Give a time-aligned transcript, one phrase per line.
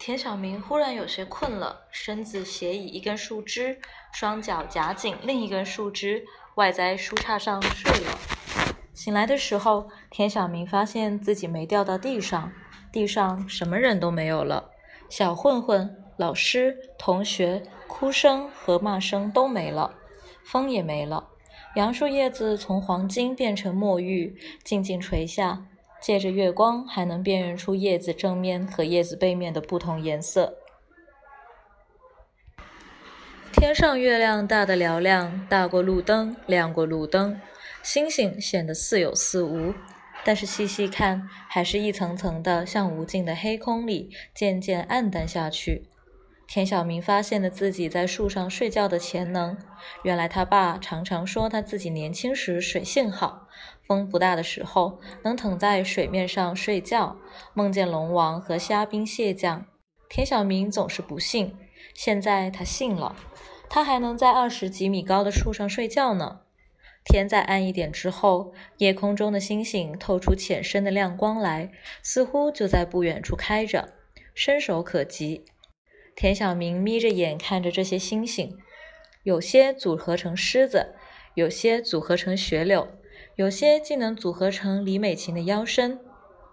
[0.00, 3.78] 田小明忽然有些困了，身子斜倚一根树枝，
[4.14, 8.18] 双脚夹紧另一根树枝，外在树杈上睡了。
[8.94, 12.50] 醒来的时候，田小明发现自己没掉到地上，
[12.90, 14.70] 地上什么人都没有了，
[15.10, 19.94] 小混混、老师、同学，哭声和骂声都没了，
[20.42, 21.28] 风也没了。
[21.76, 25.66] 杨树叶子从黄金变成墨玉，静静垂下，
[26.00, 30.56] 借着月光还能辨认出叶子正面和叶子背面的不同颜色。
[33.52, 37.40] 天上月亮大得嘹亮，大过路灯，亮过路灯。
[37.82, 39.74] 星星显得似有似无，
[40.24, 45.88] 但是细细看，还是一层层的，像无尽的黑空里渐渐暗淡下去。
[46.46, 49.56] 田小明发现了自己在树上睡觉的潜能。
[50.02, 53.48] 原来他爸常常说他自己年轻时水性好，
[53.90, 57.16] 风不大的时候能躺在水面上睡觉，
[57.54, 59.66] 梦见龙王和虾兵蟹将。
[60.08, 61.56] 田小明总是不信，
[61.92, 63.16] 现在他信了。
[63.68, 66.42] 他还能在二十几米高的树上睡觉呢。
[67.04, 73.94] 天再暗一点之后，夜空中的星星透出浅深的亮光来，似乎就在不远处开着，
[74.36, 75.44] 伸手可及。
[76.14, 78.56] 田小明眯着眼看着这些星星，
[79.24, 80.94] 有些组合成狮子，
[81.34, 82.86] 有些组合成雪柳，
[83.36, 85.98] 有些竟能组合成李美琴的腰身。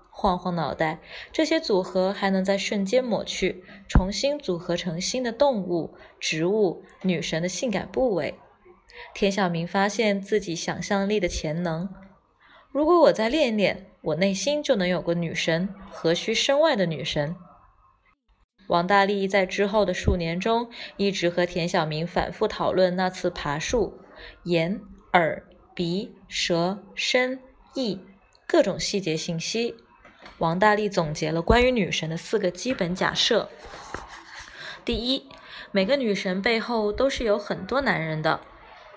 [0.10, 1.00] 晃晃脑袋，
[1.32, 8.34] 这些组合还能在瞬间抹去，重新组合成新的动物、植物、女神的性感部位。
[9.14, 11.88] 田小明发现自己想象力的潜能。
[12.72, 17.36] 如果我再练练，我内心就能有个女神，何须身外的女神？
[18.68, 24.00] 王大力在之后的数年中，一直和田小明反复讨论那次爬树，
[24.44, 24.82] 眼、
[25.14, 25.47] 耳、
[25.78, 27.40] 鼻、舌、身、
[27.76, 28.02] 意
[28.48, 29.76] 各种细节信息。
[30.40, 33.48] 王大力总结了关于女神的四个基本假设：
[34.84, 35.30] 第一，
[35.72, 38.40] 每个女神背后都是有很多男人的；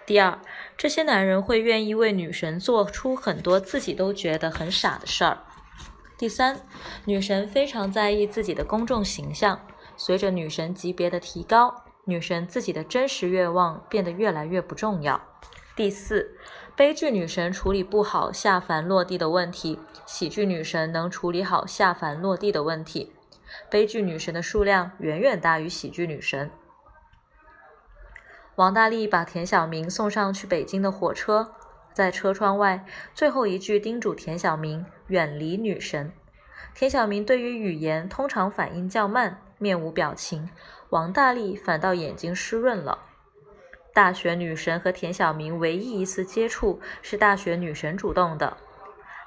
[0.07, 0.41] 第二，
[0.79, 5.45] 这些男人会愿意为女神做出很多自己都觉得很傻的事儿。
[6.17, 6.63] 第三，
[7.05, 9.61] 女神非常在意自己的公众形象。
[9.99, 15.21] 随着女神级别的提高，女神自己的真实愿望变得越来越不重要。
[15.77, 16.37] 第四，
[16.81, 23.13] 悲剧女神处理不好下凡落地的问题，喜剧女神能处理好下凡落地的问题。
[23.69, 26.51] 悲剧女神的数量远远大于喜剧女神。
[28.55, 31.53] 王大力把田小明送上去北京的火车。
[31.93, 36.11] 在车窗外，最后一句叮嘱田小明远离女神。
[36.75, 40.49] 田小明对于语言通常反应较慢，面无表情。
[40.89, 43.10] 王大力反倒眼睛湿润了。
[44.01, 48.57] 大学女神和田晓明唯一一次接触是大学女神主动的。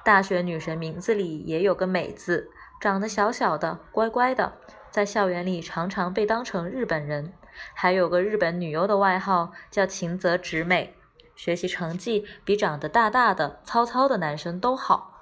[0.02, 4.54] 大学女神名字里也有个美字，长得小小的，乖乖的，
[4.90, 7.32] 在校园里常常被当成日本人，
[7.72, 10.96] 还有个日本女优的外号叫晴泽直美。
[11.36, 15.20] 学习成绩比长得大大的、糙糙的男生都好。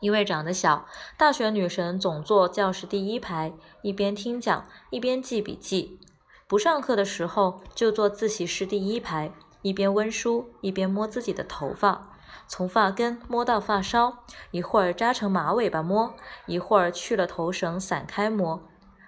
[0.00, 0.86] 因为长得小，
[1.18, 3.52] 大学女神总坐教室第一排，
[3.82, 5.98] 一边听讲一边记笔记；
[6.46, 9.32] 不上课的时候就坐自习室第一排，
[9.62, 12.12] 一边温书一边摸自己的头发，
[12.46, 14.18] 从发根摸到发梢，
[14.50, 18.62] 一会儿扎成马尾巴摸，一会儿去了头绳散开摸，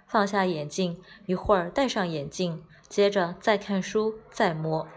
[0.07, 4.89] 放下眼镜，一会儿戴上眼镜，接着再看书再摸。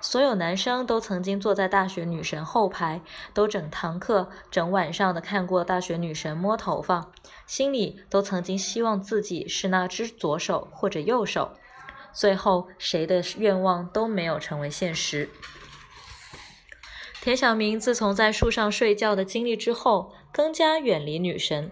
[0.00, 3.02] 所有男生都曾经坐在大学女神后排，
[3.34, 7.10] 都整堂课、整晚上的看过大学女神摸头发，
[7.46, 11.52] 心里都曾经希望自己是那只左手或者右手。
[12.16, 15.28] 最后，谁的愿望都没有成为现实。
[17.20, 21.70] 田小明自从在树上睡觉的经历之后，更加远离女神。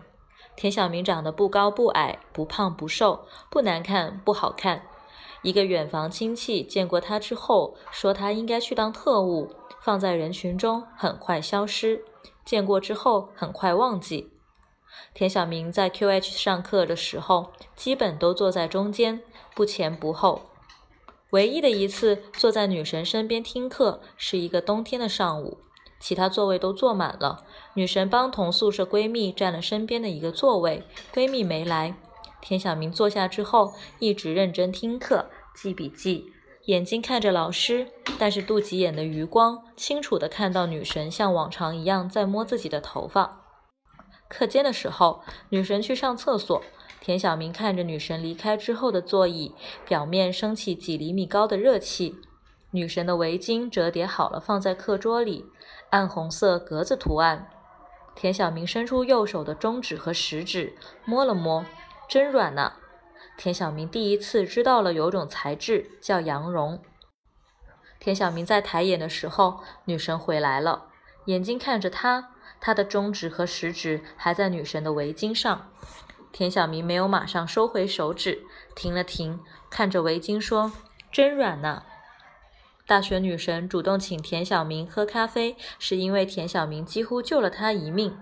[0.55, 4.83] 田小明长得不高不矮，不胖不瘦，不难看不好看。
[5.41, 9.51] 一个远房亲戚见过他之后，说他应该去当特务，
[9.81, 12.05] 放在人群中很快消失。
[12.45, 14.31] 见过之后很快忘记。
[15.13, 19.23] 田小明在 QH 上课的时候，基本都坐在中间，
[19.55, 20.43] 不前不后。
[21.31, 25.59] 唯一的一次坐在女神身边听课，是一个冬天的上午，
[25.99, 31.97] 其他座位都坐满了，女神帮同宿舍闺蜜占了身边的一个座位，闺蜜没来。
[32.41, 36.27] 田小明坐下之后，一直认真听课、记笔记，
[36.67, 43.41] 眼睛看着老师，但是肚脐眼的余光清楚地看到女神像往常一样在摸自己的头发。
[44.29, 46.63] 课间的时候，女神去上厕所，
[47.05, 49.55] 田小明看着女神离开之后的座椅，
[49.87, 52.19] 表面升起几厘米高的热气。
[52.71, 55.45] 女神的围巾折叠好了，放在课桌里，
[55.91, 57.51] 暗红色格子图案。
[58.15, 61.67] 田小明伸出右手的中指和食指，摸了摸。
[62.09, 62.73] 真软呐！
[63.37, 66.81] 田小明第一次知道了有种材质叫羊绒。
[68.01, 70.87] 田小明在抬眼的时候，女神回来了，
[71.27, 75.71] 眼睛看着他，他的中指和食指还在女神的围巾上。
[76.35, 78.43] 田小明没有马上收回手指，
[78.75, 79.39] 停了停，
[79.71, 80.73] 看着围巾说
[81.13, 81.85] ：“真软呐。”
[82.89, 88.19] 大学女神主动请田小明喝咖啡，是因为田小明几乎救了她一命。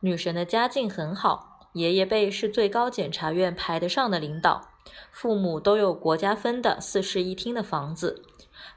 [0.00, 4.62] 女神的家境很好，爷爷辈是最高检察院排得上的领导，
[5.12, 8.24] 父母都有国家分的四室一厅的房子。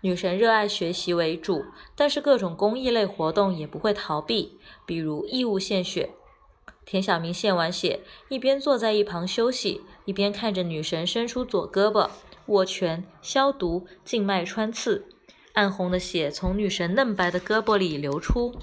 [0.01, 1.65] 女神热爱学习为主，
[1.95, 6.11] 但是各种公益类活动也不会逃避，比如义务献血。
[6.89, 7.99] 田小明献完血，
[8.29, 12.09] 一边坐在一旁休息，一边看着女神伸出左胳膊
[12.47, 15.05] 握拳消毒，静脉穿刺，
[15.53, 18.55] 暗红的血从女神嫩白的胳膊里流出。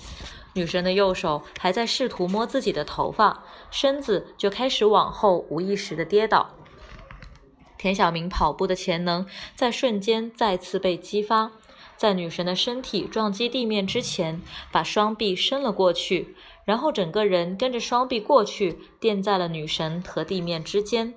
[0.54, 6.50] 女神的右手还在试图摸自己的头发，身子就开始往后无意识的跌倒。
[7.78, 9.24] 田小明跑步的潜能
[9.54, 11.52] 在瞬间再次被激发，
[11.96, 21.14] 在女神的身体撞击地面之前，把双臂伸了过去，然后整个人跟着双臂过去，垫在了女神和地面之间。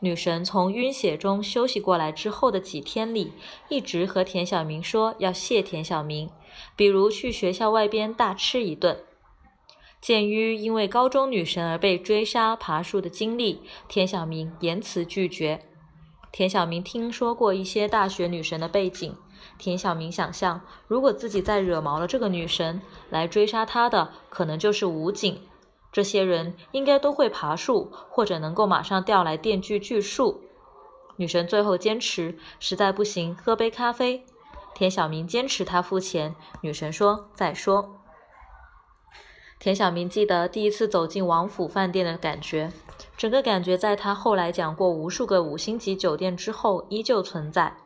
[0.00, 3.32] 女神从晕血中休息过来之后的几天里，
[3.68, 6.28] 一直和田小明说要谢田小明，
[6.76, 8.98] 比如去学校外边大吃一顿。
[10.00, 15.62] 鉴于因为高中女神而被追杀、爬树的经历，田小明严词拒绝。
[16.30, 19.16] 田小明听说过一些大学女神的背景，
[19.58, 22.80] 田小明想象，如果自己再惹毛了这个女神，
[23.10, 25.40] 来追杀他的可能就是武警。
[25.92, 30.40] 这些人应该都会爬树，或者能够马上调来电锯锯树。
[31.16, 34.24] 女神最后坚持，实在不行喝杯咖啡。
[34.74, 38.00] 田小明坚持他付钱，女神说再说。
[39.60, 42.72] 田小明记得第一次走进王府饭店的感觉，
[43.16, 47.76] 整个感觉在他后来讲过无数个五星级酒店之后依旧存在。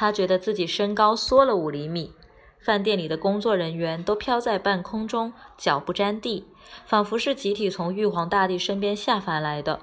[0.00, 2.12] 他觉得自己身高缩了五厘米，
[2.60, 6.46] 饭店里的工作人员都飘在半空中，脚不沾地，
[6.86, 9.80] 仿佛是集体从玉皇大帝身边下凡来的。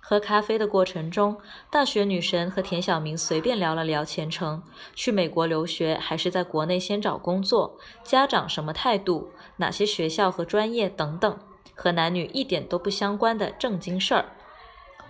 [0.00, 1.38] 喝咖啡的过程中，
[1.70, 4.62] 大学女神和田小明随便聊了聊前程，
[4.94, 11.38] 去美国留学还是在国内先找工作，家长什么态度，哪些学校和专业等等，
[11.74, 14.26] 和男女一点都不相关的正经事儿。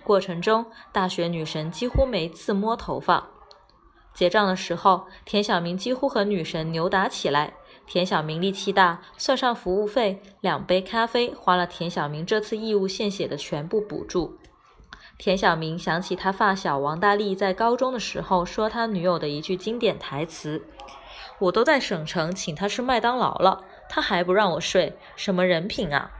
[0.05, 3.27] 过程中，大学女神几乎没次摸头发。
[4.19, 7.53] 结账的时候，田小明几乎和女神扭打起来。
[7.87, 14.37] 田小明力气大，算上服务费，两杯咖啡花了田小明这次义务献血的全部补助。
[15.17, 20.65] 田小明想起他发小王大力在高中的时候说他女友的一句经典台词
[21.39, 26.11] ：“我都在省城请他吃麦当劳了，他还不让我睡，什么人品啊！”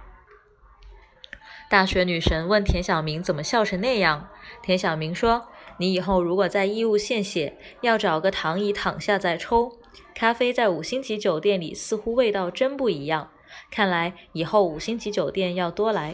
[1.70, 4.30] 大学女神问田小明怎么笑成那样，
[4.64, 5.50] 田小明说
[5.80, 9.72] ：“你以后如果在医务献血，要找个躺椅躺下再抽。
[10.14, 13.32] 咖啡在五星级酒店里似乎味道真不一样，
[13.72, 16.14] 看来以后五星级酒店要多来。”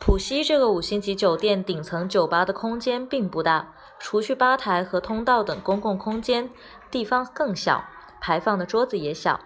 [0.00, 6.50] 浦西这个五星级酒店顶层酒吧的空间并不大，除去吧台和通道等公共空间，
[6.90, 7.84] 地方更小，
[8.20, 9.38] 排放的桌子也小。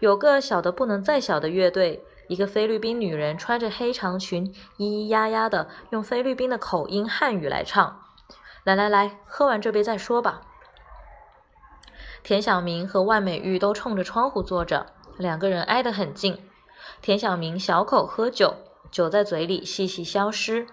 [0.00, 8.00] 有个小的不能再小的乐队，一个菲律宾女人穿着黑长裙，咿咿呀呀的用菲律宾的口音汉语来唱。
[8.64, 10.40] 来来来，喝完这杯再说吧。
[12.22, 14.86] 田小明和万美玉都冲着窗户坐着，
[15.18, 16.38] 两个人挨得很近。
[17.02, 18.54] 田小明小口喝酒。
[18.90, 20.68] 酒在嘴里细细消失，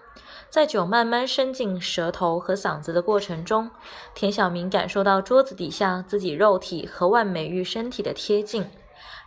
[0.48, 3.72] 在酒慢慢伸进舌头和嗓子的过程中，
[4.13, 8.67] 田小明感受到桌子底下自己肉体和万美玉身体的贴近，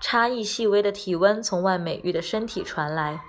[0.00, 3.20] 差异细微的体温从万美玉的身体传来，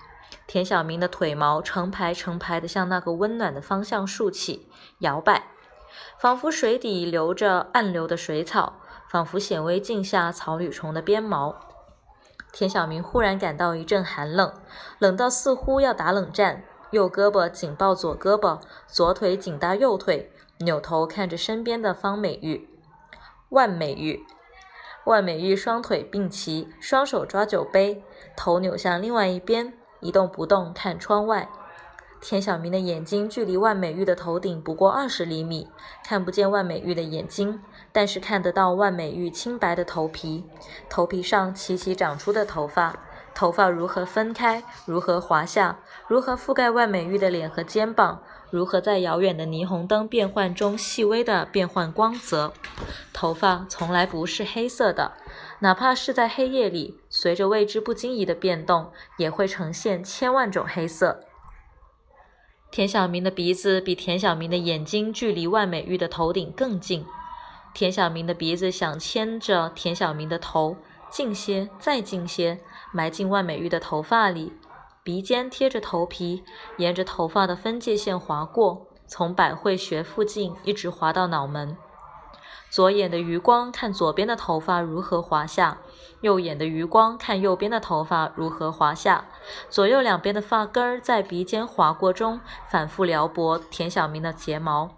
[0.47, 4.67] 田小明的腿毛成排成排的向那个温暖的方向竖起，
[4.99, 5.47] 摇摆，
[6.19, 11.55] 仿佛水底流着暗流的水草，仿佛显微镜下草履虫的鞭毛。
[12.51, 14.53] 田小明忽然感到一阵寒冷，
[14.99, 22.69] 冷到似乎要打冷战，右胳膊紧抱左胳膊，左腿紧搭右腿，扭头看着身边的方美玉、
[23.49, 24.25] 万美玉。
[25.05, 28.03] 万美玉双腿并齐，双手抓酒杯，
[28.35, 31.47] 头扭向另外一边，一动不动看窗外。
[32.19, 35.69] 田小明的眼睛距离万美玉的头顶不过二十厘米，
[36.03, 40.43] 看不见万美玉的眼睛，但是看得到万美玉清白的头皮，
[40.89, 42.97] 头皮上齐齐长出的头发，
[43.35, 48.23] 头发如何分开，如何滑下，如何覆盖万美玉的脸和肩膀，
[48.55, 52.53] 如何在遥远的霓虹灯变幻中细微的变换光泽。
[53.11, 55.11] 头发从来不是黑色的，
[55.59, 61.19] 哪怕是在黑夜里，随着未知不经意的变动，也会呈现千万种黑色。
[62.71, 67.05] 田小明的鼻子比田小明的眼睛距离万美玉的头顶更近。
[67.73, 70.77] 田小明的鼻子想牵着田小明的头
[71.09, 72.61] 近些，再近些，
[72.93, 74.53] 埋进万美玉的头发里。
[75.05, 76.43] 鼻尖贴着头皮，
[76.77, 81.77] 沿着头发的分界线划过，从百会穴附近一直滑到脑门。
[82.71, 85.77] 左眼的余光看左边的头发如何滑下，
[86.21, 89.25] 右眼的余光看右边的头发如何滑下。
[89.69, 94.89] 左右两边的发根儿在鼻尖划过中反复撩拨田小明的睫毛，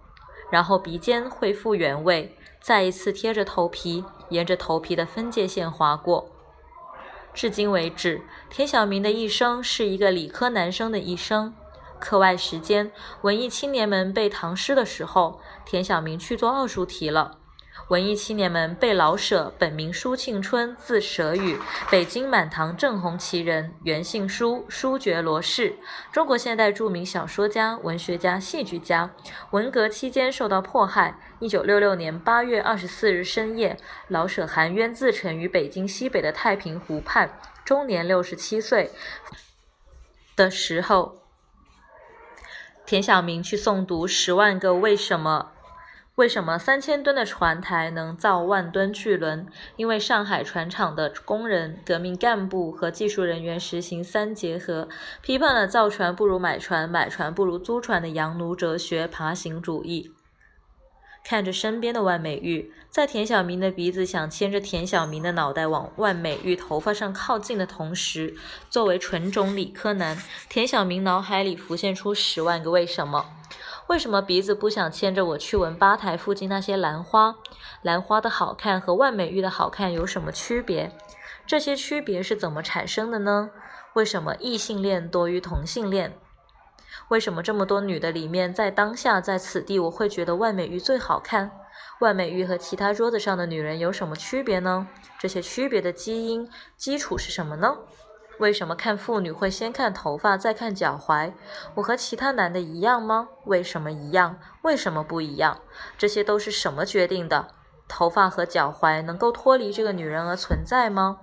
[0.50, 6.30] 然后鼻尖恢复原位，再一次贴着头皮，沿着头皮的分界线划过。
[7.38, 11.54] 至今为止，田晓明的一生是一个理科男生的一生。
[12.00, 12.92] 课外时间，
[13.22, 17.38] 文艺青年们背唐诗的时候，田晓明去做奥数题了。
[17.90, 21.58] 文艺青年们背老舍，本名舒庆春，字舍予，
[21.90, 25.78] 北京满堂正红旗人，原姓舒，舒觉罗氏，
[26.12, 29.12] 中国现代著名小说家、文学家、戏剧家。
[29.52, 33.78] 文革期间受到迫害，一九六六年八月二十四日深夜，
[34.10, 38.92] 老舍含冤自沉于北京西北的太平湖畔，终年六十七岁
[40.36, 41.22] 的时候，
[42.86, 45.52] 田小明去诵读《十万个为什么》。
[46.18, 49.46] 为什么三千吨的船台能造万吨巨轮？
[49.76, 54.90] 因为上海船厂的工人、革命干部和技术人员实行三结合，
[55.22, 60.12] 批判了造船不如买船、买船不如租船的洋奴哲学、爬行主义。
[61.24, 68.34] 看着身边的万美玉，在田小明的鼻子想牵着田小明的脑袋往万美玉头发上靠近的同时，
[68.72, 70.18] 作为纯种理科男，
[70.50, 73.24] 田小明脑海里浮现出十万个为什么。
[73.88, 77.36] 为什么鼻子不想牵着我去闻吧台附近那些兰花？
[77.82, 80.92] 兰花的好看和万美玉的好看有什么区别？
[81.46, 83.50] 这些区别是怎么产生的呢？
[83.94, 86.18] 为什么异性恋多于同性恋？
[87.08, 91.52] 为什么这么多女的里面，在当下在此地，我会觉得万美玉最好看？
[92.02, 94.88] 万美玉和其他桌子上的女人有什么区别呢？
[95.18, 97.78] 这些区别的基因基础是什么呢？
[98.40, 101.34] 为什么看妇女会先看头发再看脚踝？
[101.76, 103.30] 我和其他男的一样吗？
[103.46, 104.40] 为什么一样？
[104.62, 105.60] 为什么不一样？
[105.98, 107.48] 这些都是什么决定的？
[107.88, 111.18] 头发和脚踝能够脱离这个女人而存在吗？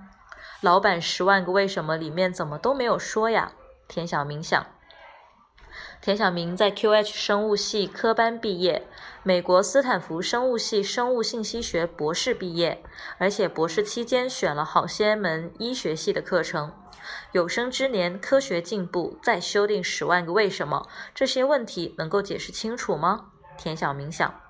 [0.60, 3.52] 老板十万个为什么里面怎么都没有说呀？
[3.86, 4.66] 田小明想。
[6.00, 8.86] 田小明在 QH 生物系科班毕业，
[9.22, 12.82] 美国斯坦福生物系生物信息学博士毕业，
[13.18, 16.72] 而且博士期间选了好些门医学系的课程。
[17.32, 23.26] 有生之年，科学进步，再修订十万个为什么，这些问题能够解释清楚吗？
[23.56, 24.40] 田小明想。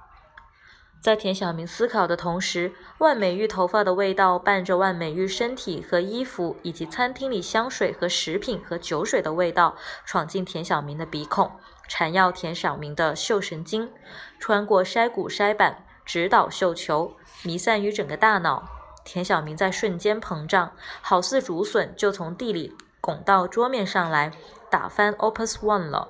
[1.02, 11.50] 在田小明思考的同时，万美玉头发的味道伴着万美玉身体和衣服，以及餐厅里香水和食品和酒水的味道，闯进田小明的鼻孔，
[11.88, 13.92] 缠绕田小明的嗅神经，
[14.38, 18.66] 穿过筛骨筛板，直捣嗅球，弥散于整个大脑。
[19.04, 24.32] 田小明在瞬间膨胀，好似竹笋就从地里拱到桌面上来，
[24.70, 26.08] 打翻 Opus One 了。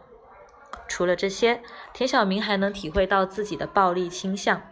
[0.87, 4.63] 除了这些，田小明还能体会到自己的暴力倾向。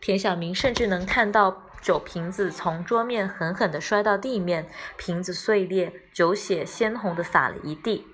[0.00, 8.06] 田小明甚至能看到酒瓶子从桌面狠狠地摔到地面，瓶子碎裂，酒血鲜红的洒了一地。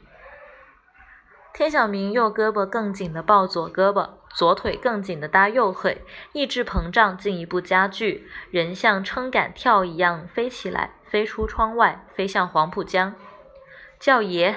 [1.52, 13.14] 田小明右胳膊更紧地抱左胳膊，左腿更紧地搭右腿，意志膨胀进一步加剧，人像撑杆跳一样飞起来，飞出窗外，飞向黄浦江。
[13.98, 14.56] 叫爷！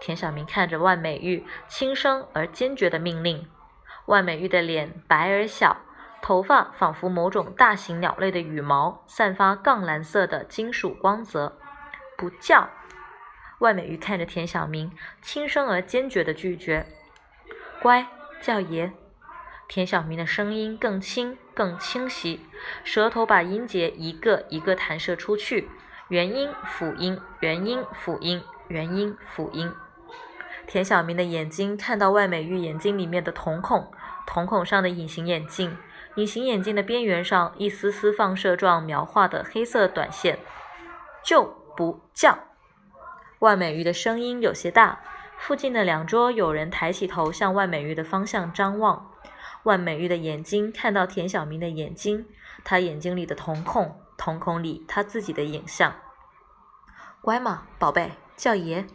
[0.00, 3.46] 田小明看着万美玉，轻声而坚决的命令。
[4.06, 5.76] 万美玉的脸白而小，
[6.22, 11.56] 头发仿佛某种大型鸟类的羽毛，散发杠蓝色的金属光泽。
[12.16, 12.68] 不叫！
[13.58, 16.86] 万美玉看着田小明，轻声而坚决的拒绝。
[17.80, 18.06] 乖，
[18.40, 18.92] 叫爷。
[19.68, 22.40] 田小明的声音更轻、更清晰，
[22.84, 25.68] 舌头把音节一个一个弹射出去，
[26.08, 29.72] 元音、辅音、元音、辅音、元音、辅音。
[30.68, 33.90] 田小明的眼睛看到万美玉眼睛里面的瞳孔，
[34.26, 35.76] 瞳孔上的隐形眼镜，
[36.14, 40.38] 隐形眼镜的边缘上一丝丝放射状描画的黑色短线。
[41.24, 41.44] 就
[41.76, 42.38] 不叫！
[43.40, 45.00] 万美玉的声音有些大，
[45.38, 49.12] 附近的两桌有人抬起头向万美玉的方向张望。
[49.64, 52.26] 万美玉的眼睛看到田小明的眼睛，
[52.64, 55.94] 他眼睛里的瞳孔，瞳孔里他自己的影像。
[57.20, 58.86] 乖嘛，宝贝，叫爷。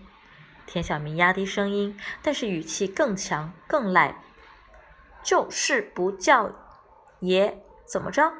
[0.65, 4.24] 田小明压低声音，但是语气更强更赖
[5.21, 6.50] ：“就是不叫
[7.19, 8.31] 爷，怎么着？”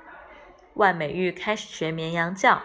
[0.76, 2.62] 万美玉开始学绵羊叫。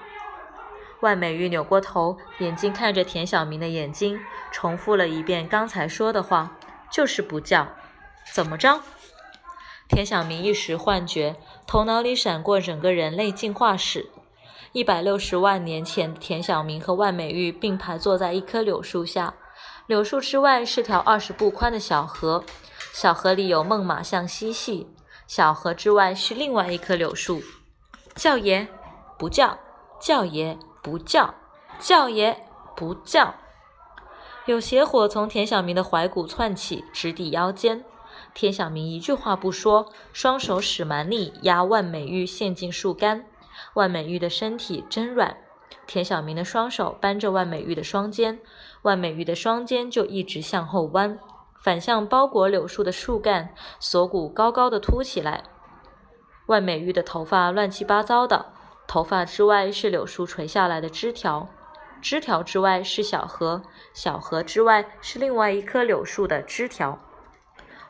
[1.01, 4.19] 万美玉扭过头，眼睛看着田小明的眼睛，
[4.51, 6.57] 重复了一遍刚才说的话
[6.91, 7.69] ：“就是不叫，
[8.33, 8.81] 怎么着？”
[9.89, 11.37] 田小明一时幻觉，
[11.67, 14.11] 头脑里闪过整个人类进化史。
[14.73, 19.35] 一百六十万年前，田小明和万美玉并排坐在一棵柳树下。
[19.87, 22.45] 柳树之外是条二十步宽的小河，
[22.93, 24.89] 小河里有猛犸象嬉戏。
[25.27, 27.43] 小河之外是另外一棵柳树。
[28.15, 28.67] 叫爷
[29.19, 29.59] 不叫，
[30.01, 31.35] 叫爷不叫，
[31.81, 33.35] 叫也不叫。
[34.45, 37.85] 有邪火从田小明的怀骨窜起，直抵腰间。
[38.35, 43.27] 田小明一句话不说，双手使蛮力压万美玉陷进树干。
[43.75, 45.37] 万美玉的身体真软。
[45.89, 48.39] 田小明的双手扳着万美玉的双肩，
[48.83, 51.19] 万美玉的双肩就一直向后弯，
[51.61, 55.43] 反向包裹柳树的树干，锁骨高高的凸起来。
[56.47, 58.53] 万美玉的头发乱七八糟的，
[58.87, 61.49] 头发之外是柳树垂下来的枝条，
[62.01, 63.63] 枝条之外是小河，
[63.93, 66.99] 小河之外是另外一棵柳树的枝条。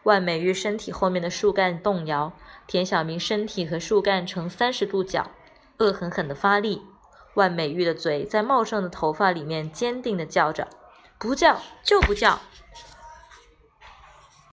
[0.04, 2.32] 万美玉身体后面的树干动摇，
[2.66, 5.30] 田小明身体和树干成三十度角，
[5.78, 6.82] 恶狠狠地发力。
[7.34, 10.68] 万美玉的嘴在茂盛的头发里面坚定地叫着
[11.18, 12.38] ：“不叫就不叫。”